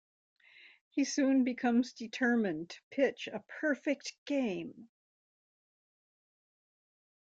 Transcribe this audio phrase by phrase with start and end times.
[0.89, 4.89] He soon becomes determined to pitch a perfect game.